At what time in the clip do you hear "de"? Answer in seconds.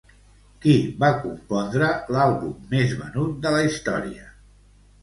3.47-3.57